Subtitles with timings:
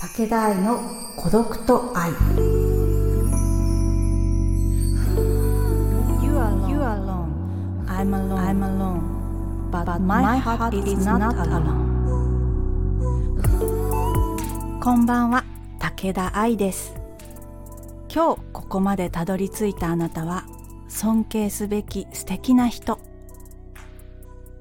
[0.00, 0.80] 武田愛の
[1.14, 2.08] 孤独と愛
[6.24, 7.84] You are, you are alone.
[7.86, 8.38] I'm alone.
[8.38, 9.02] I'm alone.
[9.70, 11.90] But, my, heart, is not alone.
[14.80, 15.44] こんばんは、
[15.78, 16.94] 武田愛です。
[18.08, 20.44] 今日ここまでたどり着いたあなたは
[20.88, 22.98] 尊敬すべき素敵な人。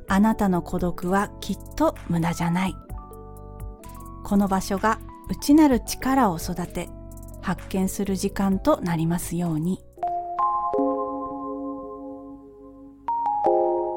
[0.10, 2.76] あなたの孤独はきっと無駄じゃない。
[4.26, 5.00] この場所が
[5.30, 6.90] 内なる力を育て
[7.42, 9.80] 発見する時間となりますように。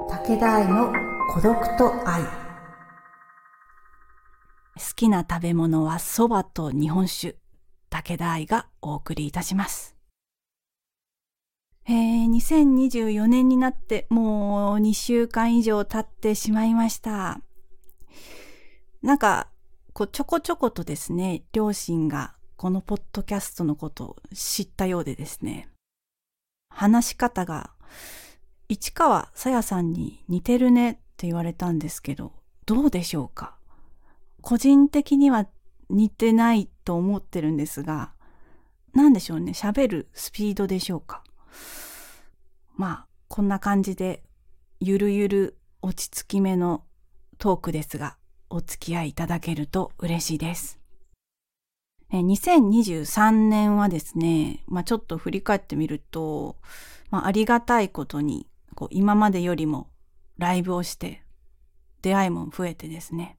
[0.09, 0.93] 武田愛の
[1.35, 2.29] 孤独と愛好
[4.95, 7.37] きな食べ物は蕎麦と日本酒、
[7.91, 9.97] 武田愛がお送りいたします。
[11.87, 17.41] えー、2024年になってもう2週間以上経ってしまいました。
[19.03, 19.49] なんか、
[19.93, 25.69] こうちょこちょことですね、両親がこのポッドキャストのことを知ったようでですね、
[26.71, 27.73] 話し方が
[28.69, 32.33] 市川さやさんに似てるねって言われたんですけど、
[32.65, 33.55] どうでしょうか？
[34.41, 35.47] 個人的には
[35.91, 38.13] 似てないと思ってるんですが、
[38.95, 41.23] なんでしょうね、喋るスピードでしょうか？
[42.77, 44.23] まあ、こんな感じで、
[44.81, 46.83] ゆるゆる落ち着きめの
[47.37, 48.17] トークですが、
[48.53, 50.79] お付き合いいただけると嬉しいです。
[52.13, 56.57] 2023年はですね、まあちょっと振り返ってみると、
[57.11, 59.89] まあありがたいことに、こう今までよりも
[60.37, 61.23] ライブをして、
[62.03, 63.37] 出会いも増えてですね、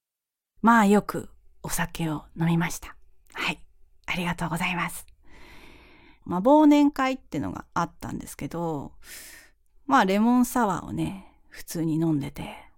[0.64, 1.30] まあよく
[1.62, 2.96] お酒を飲みました。
[3.34, 3.60] はい。
[4.08, 5.06] ありがとうございます。
[6.26, 8.94] まあ忘年会ってのがあったんですけど、
[9.86, 12.73] まあレモンサワーをね、普通に飲んでて、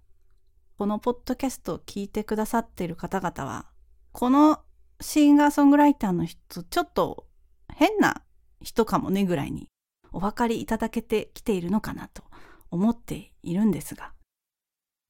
[0.77, 3.65] このポッドキャストを聞いてくださっている方々は、
[4.11, 4.59] この
[4.99, 7.27] シンガーソングライターの人、ちょっと
[7.73, 8.23] 変な
[8.61, 9.69] 人かもねぐらいに
[10.11, 12.23] お分かりいただけてきているのかなと
[12.71, 14.11] 思っているんですが、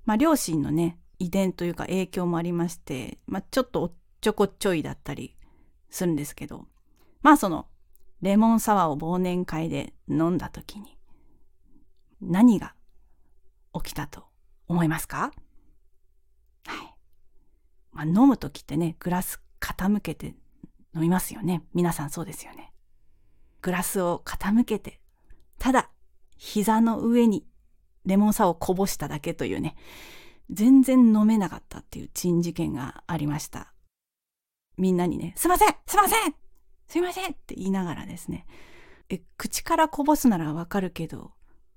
[0.05, 5.35] まあ両親のね、遺伝というか影響もありまして、まあちょっとおっちょこちょいだったり
[5.89, 6.67] するんですけど、
[7.23, 7.65] まあその
[8.21, 10.95] レモンサワーを忘年会で飲んだ時に
[12.21, 12.75] 何が
[13.73, 14.25] 起きたと
[14.67, 15.31] 思いますか？
[17.95, 20.35] まあ飲む時ってね、グラス傾けて
[20.93, 21.63] 飲みますよね。
[21.73, 22.73] 皆さんそうですよね。
[23.61, 24.99] グラスを傾けて、
[25.57, 25.89] ただ
[26.37, 27.47] 膝の上に
[28.05, 29.75] レモンサワーをこぼしただけというね、
[30.51, 33.73] 全然飲めなかったっていう珍事件がありました。
[34.77, 36.35] みんなにね、すいませんすいません
[36.87, 38.45] すいませんって言いながらですね、
[39.09, 41.31] え、口からこぼすならわかるけど、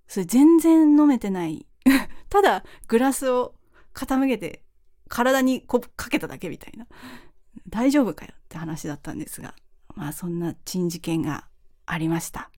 [0.09, 1.67] それ全然飲めてない。
[2.29, 3.55] ただグラスを
[3.95, 4.65] 傾けて
[5.09, 6.87] 体にこかけただけみたいな。
[7.69, 9.55] 大丈夫かよって話だったんですが、
[9.95, 11.49] まあそんな珍事件が
[11.87, 12.51] ありました。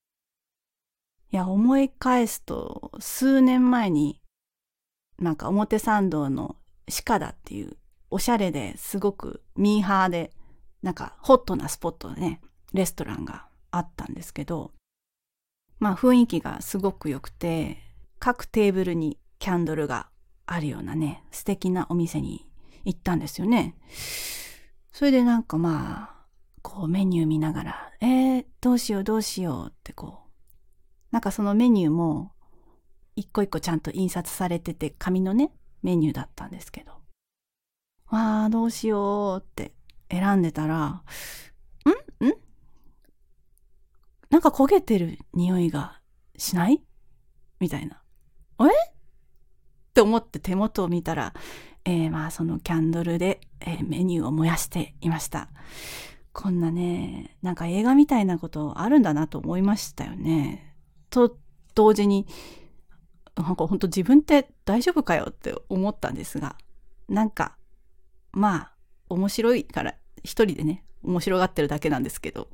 [1.33, 4.21] いや、思い返すと、数年前に、
[5.19, 6.56] なんか表参道の
[7.05, 7.77] 鹿田っていう、
[8.10, 10.33] おしゃれですごくミーハーで、
[10.83, 12.41] なんかホットなスポットでね、
[12.72, 14.72] レストランがあったんですけど、
[15.78, 17.78] まあ雰囲気がすごく良くて、
[18.19, 20.09] 各テーブルにキャンドルが
[20.53, 22.44] あるようなね、素敵なお店に
[22.84, 23.77] 行ったんですよね。
[24.93, 26.27] それでなんかまあ、
[26.61, 30.28] こうメニュー見ながら、えー、どうしようどうしようってこう、
[31.12, 32.33] なんかそのメニューも、
[33.15, 35.53] 一個一個ちゃんと印刷されてて、紙のね、
[35.84, 36.94] メニューだったんですけど。
[38.06, 39.72] わあ、どうしようって
[40.10, 40.91] 選んでたら、ん？
[40.91, 41.03] ん？
[44.31, 46.00] なんか焦げてる匂いが
[46.37, 46.83] しない？
[47.60, 48.03] みたいな。
[48.62, 48.65] え？
[50.00, 51.34] って思って手元を見たら、
[51.84, 55.50] えー、まあそのキャンドルで、えー、メニューを燃やしていました。
[56.33, 60.75] こんなね、なんか映画みたいなことあるんだなと思いましたよね。
[61.10, 61.37] と
[61.75, 62.27] 同時に、
[63.37, 66.56] なんか本当自分って大丈夫かよって思ったんですが、
[67.09, 67.56] なんか、
[68.33, 68.72] まあ、
[69.10, 72.48] 面白いから一人でね、面白がってるだけなんですけど、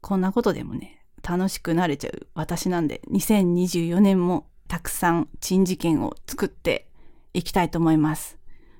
[0.00, 6.88] こんなことでもね、楽しくなれちゃう私なんで、2024年もたくさん珍事件を作って
[7.32, 8.38] いきたいと思います。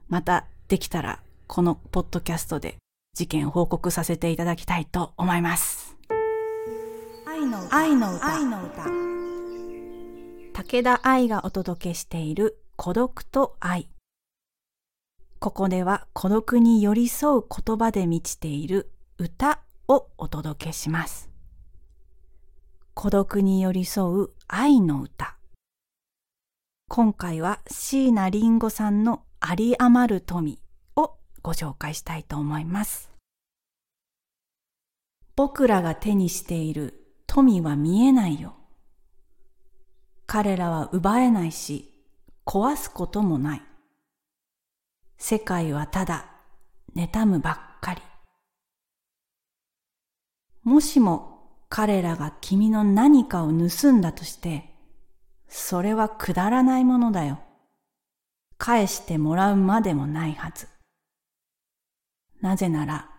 [0.09, 2.79] またできたら、このポッドキャストで
[3.13, 5.97] 事件を報告させていただきたいと思います。
[7.25, 8.83] 愛の愛の歌愛の歌
[10.53, 13.89] 武田愛がお届けしている孤独と愛。
[15.39, 21.31] ここでは孤独に寄り添う言葉で満ちている歌をお届けします。
[22.95, 25.37] 孤独に寄り添う愛の歌。
[26.89, 30.61] 今回は椎名林檎さんの有り余る富
[30.97, 33.11] をご紹介したいと思います。
[35.35, 38.55] 僕らが手にしている富は見えないよ。
[40.27, 41.91] 彼らは奪えないし、
[42.47, 43.63] 壊すこともない。
[45.17, 46.31] 世界はただ、
[46.95, 48.03] 妬むばっかり。
[50.63, 54.74] もしも彼らが君の何かを盗んだとして、
[55.49, 57.41] それはくだらないものだよ。
[58.59, 60.69] 返してもらうまでもないはず。
[62.41, 63.11] なぜなら、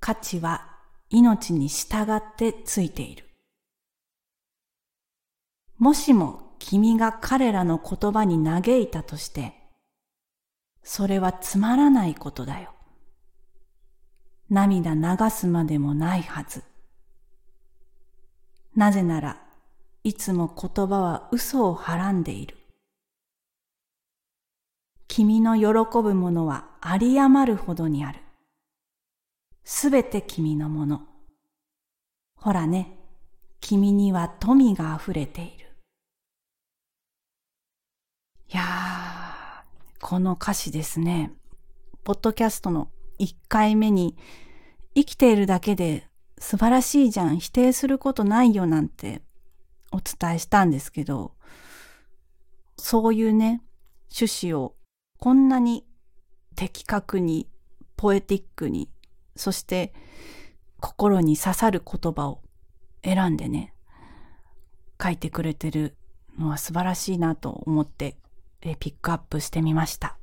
[0.00, 3.24] 価値は命に従ってついている。
[5.78, 9.54] もしも君が彼らの言葉に嘆いたとして、
[10.82, 12.74] それはつまらないことだよ。
[14.48, 16.64] 涙流すまでもないはず。
[18.74, 19.49] なぜなら、
[20.02, 22.56] いつも言葉は嘘をはらんでいる。
[25.08, 28.20] 君の喜ぶものはあり余るほどにある。
[29.62, 31.02] すべて君のもの。
[32.34, 32.96] ほらね、
[33.60, 35.76] 君には富が溢れている。
[38.52, 41.32] いやー、この歌詞ですね。
[42.04, 42.88] ポッドキャストの
[43.18, 44.16] 1回目に
[44.94, 46.08] 生きているだけで
[46.38, 49.20] 素晴らしいじゃん、否定することないよなんて
[49.92, 51.34] お伝えしたんですけど、
[52.76, 53.62] そういうね、
[54.16, 54.74] 趣旨を
[55.18, 55.86] こんなに
[56.56, 57.48] 的確に、
[57.96, 58.88] ポエティックに、
[59.36, 59.92] そして
[60.80, 62.42] 心に刺さる言葉を
[63.04, 63.74] 選んでね、
[65.02, 65.96] 書いてくれてる
[66.38, 68.16] のは素晴らしいなと思って
[68.62, 70.16] えピックアップしてみました。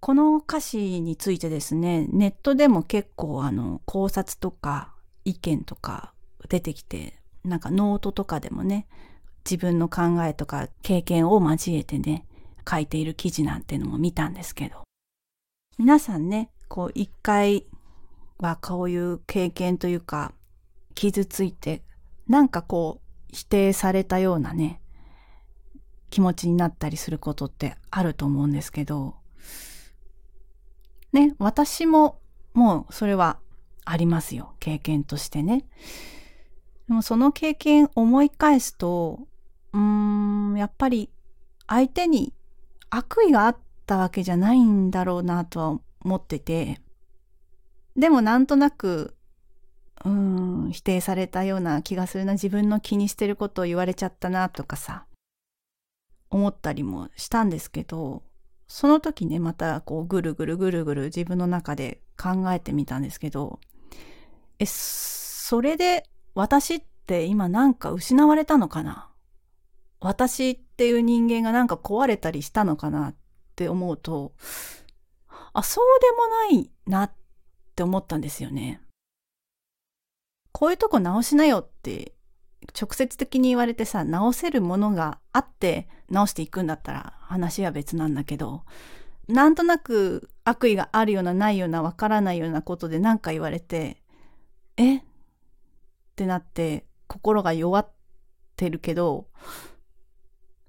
[0.00, 4.94] この歌詞についてですね、ネットでも結構あの考察とか
[5.24, 6.12] 意見とか
[6.48, 8.86] 出てきて、なんかノートとかでもね、
[9.44, 12.26] 自分の考えとか経験を交えてね、
[12.68, 14.82] 書いている記事なんてのも見たんですけど、
[15.78, 17.66] 皆さんね、こう一回
[18.38, 20.32] はこういう経験というか、
[20.94, 21.82] 傷ついて、
[22.26, 24.80] なんかこう否定されたようなね、
[26.08, 29.16] 気持ちになったりすることってあると思うんですけど、
[31.12, 32.18] ね、私も
[32.54, 33.38] もうそれは
[33.84, 34.54] ありますよ。
[34.60, 35.64] 経験としてね。
[36.88, 39.20] でもその経験思い返すと、
[39.72, 41.10] うーん、やっぱり
[41.66, 42.32] 相手に
[42.90, 46.80] 悪意があったわけじゃないんだろうなとは思ってて、
[47.96, 49.16] でもなんとなく、
[50.04, 55.06] うーん、否定されたような気がするな、自分の気にしてることを言われちゃったなとかさ、
[56.30, 58.22] 思ったりもしたんですけど、
[58.66, 63.60] その時ね、またこうぐるぐるぐるぐる自分の中で考えてみたんですけど、
[64.58, 69.08] え、それで私って今なんか失われたのかな？
[70.00, 73.14] 私っていう人間がなんか壊れたりしたのかなっ
[73.56, 74.32] て思うと、
[75.52, 76.26] あ、そうでも
[76.58, 77.12] ないなっ
[77.76, 78.80] て思ったんですよね。
[80.52, 82.12] こういうとこ直しなよって
[82.80, 88.64] 直接的に言われてさ、直せるものがあって直していくんだったら話は別なんだけど、
[89.28, 94.02] なんとなく悪意があるようなないようなわからないようなことで何か言われて、
[94.76, 95.00] え
[96.14, 97.88] ってなって心が弱っ
[98.54, 99.26] てるけど、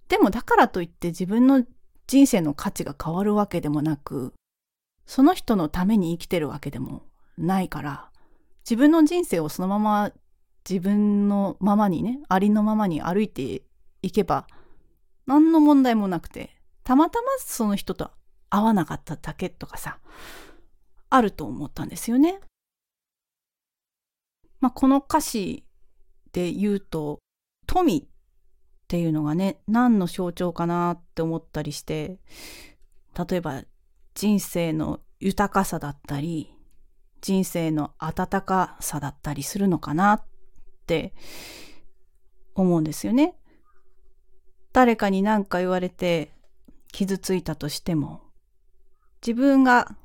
[0.07, 1.63] でもだからといって自分の
[2.07, 4.33] 人生の価値が変わるわけでもなく、
[5.06, 7.03] その人のために生きてるわけでも
[7.38, 8.09] ないから、
[8.63, 10.12] 自分の人生をそのまま
[10.67, 13.62] 自分のままにね、ありのままに歩いて
[14.01, 14.48] いけば、
[15.27, 18.10] 何の問題もなくて、たまたまその人と
[18.50, 20.00] 会わなかっただけとかさ、
[21.12, 22.39] あると思ったんですよね。
[24.65, 25.63] まあ、この歌詞
[26.31, 27.19] で言うと、
[27.67, 28.03] 富っ
[28.88, 32.19] ていうのがね、何の象徴かなって思ったりして、
[33.29, 33.62] 例えば
[34.15, 36.51] 人生の豊かさだったり、
[37.22, 40.24] 人生の温かさだったりするのかなっ
[40.88, 41.13] て
[42.55, 43.36] 思うんですよね。
[44.74, 46.31] 誰かに何か言われて
[46.91, 48.24] 傷ついたとしても、
[49.22, 49.95] 自分が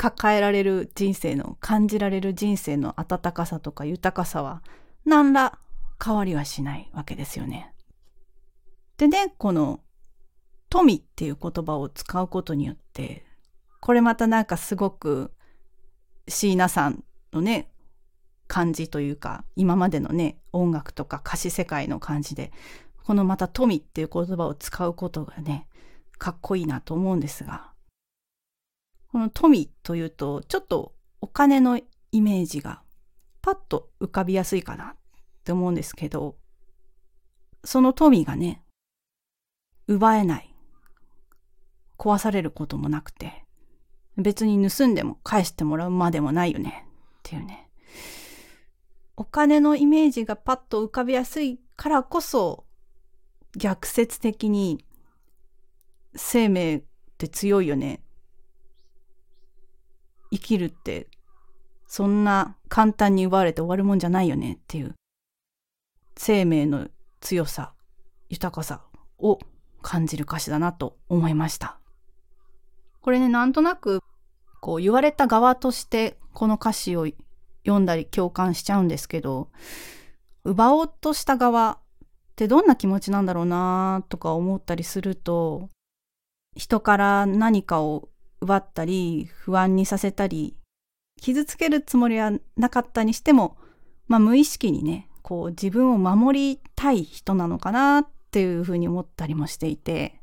[0.00, 4.62] 抱えられる人生の、感じられる人生の温かさとか豊かさは
[5.04, 5.58] 何ら
[6.02, 7.74] 変わりはしないわけですよね。
[8.96, 9.80] でね、この
[10.70, 13.26] 富っていう言葉を使うことによって、
[13.82, 15.32] これまたなんかすごく
[16.28, 17.04] 椎名さん
[17.34, 17.70] のね、
[18.46, 22.52] 感じというか、今までのね、音楽とか歌詞世界の感じで、
[23.04, 25.68] このまた富っていう言葉を使うことがね、
[26.16, 27.69] かっこいいなと思うんですが、
[29.12, 31.80] この富というと、ちょっとお金の
[32.12, 32.82] イメージが
[33.42, 34.96] パッと浮かびやすいかなっ
[35.44, 36.36] て思うんですけど、
[37.64, 38.62] その富がね、
[39.88, 40.54] 奪えない。
[41.98, 43.44] 壊されることもなくて、
[44.16, 46.86] 別に盗んでも返してもらうまでもないよね。
[47.18, 47.68] っていうね。
[49.16, 52.64] お金のイメージがパッと浮かびやすいからこそ
[53.56, 54.84] 逆説的に
[56.14, 56.82] 生命っ
[57.18, 58.02] て強いよね。
[60.32, 61.08] 生きるって
[61.86, 64.94] そんな簡単に奪われて終わるもんじゃないよねっていう
[66.16, 66.88] 生命の
[67.20, 67.72] 強さ、
[68.28, 68.82] 豊かさ
[69.18, 69.38] を
[69.82, 71.78] 感じる歌詞だなと思いました。
[73.00, 74.02] これね、なんとなく
[74.60, 77.06] こう言われた側としてこの歌詞を
[77.64, 79.48] 読んだり共感しちゃうんですけど、
[80.44, 81.78] 奪おうとした側っ
[82.36, 85.70] てどんな気持ちなんだろうなとか思ったりすると、
[86.54, 88.09] 人から何かを
[88.40, 90.56] 奪ったり、不安にさせたり、
[91.20, 93.56] 傷つけるつもりはなかったにしても、
[94.08, 100.20] まあ無意識にね、こう自分を守りたい人なのかなっていうふうに思ったりもしていて、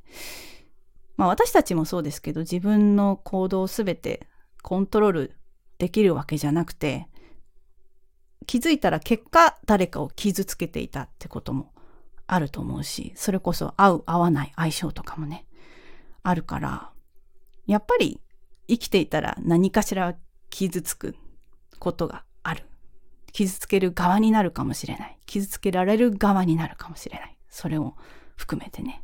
[1.16, 4.28] まあ私たちもそうですけど、自分の行動をすべて
[4.64, 5.36] コントロール
[5.78, 7.08] できるわけじゃなくて、
[8.48, 11.74] 気づいたら結果誰かを傷つけていたってことも
[12.26, 15.46] あると思うし、それこそ合う合わない相性とかもね、
[16.24, 16.92] あるから、
[17.68, 18.20] やっぱり
[18.68, 20.16] 生きていたら何かしら
[20.50, 21.16] 傷つく
[21.80, 22.64] ことがある。
[23.32, 25.20] 傷つける側になるかもしれない。
[25.26, 27.38] 傷つけられる側になるかもしれない。
[27.50, 27.96] それを
[28.36, 29.04] 含めてね。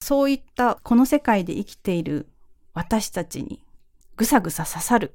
[0.00, 2.28] そういったこの世界で生きている
[2.72, 3.64] 私たちに
[4.16, 5.14] ぐさぐさ刺さる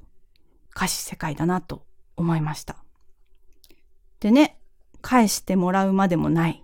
[0.75, 1.85] 歌詞世界だなと
[2.15, 2.77] 思いました。
[4.19, 4.59] でね、
[5.01, 6.63] 返してもらうまでもない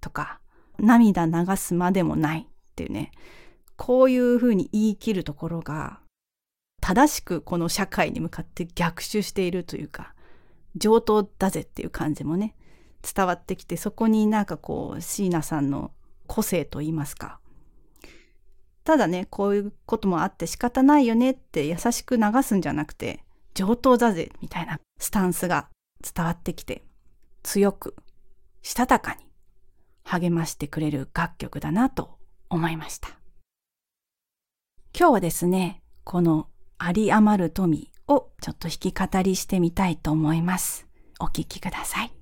[0.00, 0.40] とか、
[0.78, 3.12] 涙流すまでもないっていうね、
[3.76, 6.00] こういうふうに言い切るところが、
[6.80, 10.14] 正しくこの社会に向かって逆襲しているというか、
[10.76, 12.54] 上等だぜっていう感じもね、
[13.02, 15.92] 伝わってきて、そこになんかこう、椎名さんの
[16.26, 17.38] 個性と言いますか。
[18.84, 25.68] ただね、こういうこともあって仕方ないよねって優しく流すんじゃなくて、上等だぜみたいなスタンスが
[26.14, 26.84] 伝わってきて、
[27.42, 27.96] 強く、
[28.62, 29.26] したたかに
[30.04, 32.18] 励ましてくれる楽曲だなと
[32.50, 33.23] 思いました。
[34.96, 36.46] 今日はですね、この
[36.80, 40.86] 有り余る富をちょっと弾き語りしてみたいと思います。
[41.18, 42.12] お聴きください。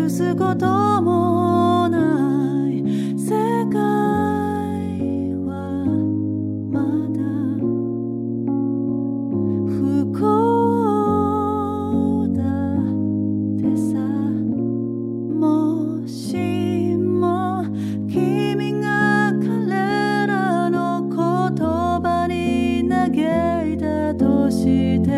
[0.00, 2.82] なくすこともない
[3.18, 3.30] 世
[3.70, 3.78] 界
[5.44, 5.52] は
[6.70, 6.80] ま
[7.12, 7.20] だ
[9.68, 10.20] 不幸
[12.34, 12.40] だ
[12.88, 12.96] っ
[13.60, 13.92] てさ。
[15.38, 17.64] もしも
[18.08, 18.86] 君が
[19.38, 21.16] 彼らの言
[22.02, 23.04] 葉に嘆
[23.72, 25.10] いたとして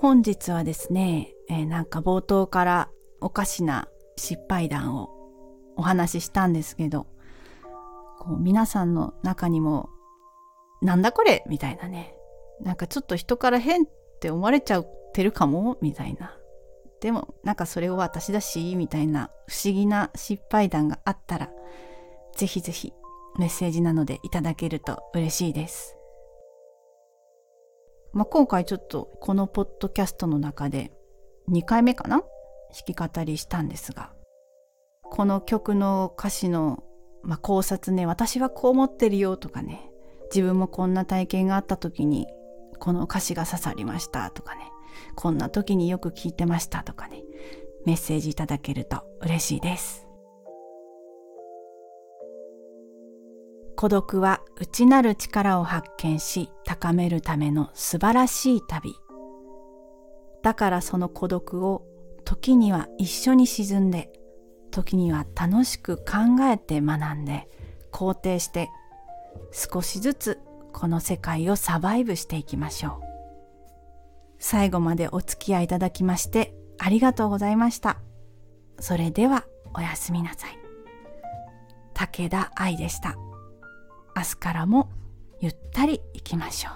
[0.00, 2.88] 本日はですね、えーなんか冒頭から
[3.20, 5.10] おかしな失敗談を
[5.76, 7.08] お話ししたんですけど、
[8.20, 9.88] こう皆さんの中にも、
[10.82, 12.14] なんだこれみたいなね。
[12.60, 13.88] なんかちょっと人から変っ
[14.20, 15.78] て思われちゃってるかも？
[15.82, 16.32] みたいな。
[17.00, 21.50] でもなんかそれを私だし、みたいな不思議な失敗談があったら、
[22.36, 22.92] ぜひぜひ
[23.36, 25.96] メッセージなのでいただけると嬉しいです。
[28.12, 30.92] まあ、今回ちょっとこのポッドキャストの中で
[31.50, 32.22] 2回目かな？
[32.70, 34.12] 弾き語りしたんですが、
[35.04, 36.82] この曲の歌詞の、
[37.22, 39.90] まあ、考察ね、私はこう思ってるよとかね、
[40.34, 42.26] 自分もこんな体験があった時に
[42.78, 44.70] この歌詞が刺さりましたとかね、
[45.14, 47.22] こんな時によく聞いてましたとかね、
[47.86, 50.07] メッセージいただけると嬉しいです。
[53.80, 58.96] 孤独は内なる力を発見し高めるための素晴らしい旅。
[60.42, 61.86] だからその孤独を
[62.24, 64.10] 時には一緒に沈んで、
[64.72, 66.02] 時には楽しく考
[66.50, 67.48] えて学んで、
[67.92, 68.68] 肯定して、
[69.52, 70.40] 少しずつ
[70.72, 73.02] この世界をサバイブしていきましょう。
[74.40, 78.00] 最後までお付き合いいただきましてありがとうございました。
[78.80, 80.58] それではおやすみなさい。
[81.94, 83.16] 武田愛でした。
[84.18, 84.90] 明日からも
[85.40, 86.74] ゆったりいきましょう。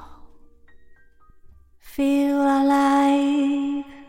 [2.00, 4.01] Feel alive